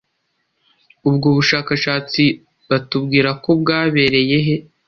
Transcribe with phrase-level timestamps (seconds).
[1.09, 2.23] Ubwo bushakashatsi
[2.69, 4.55] batubwirako bwabereye he?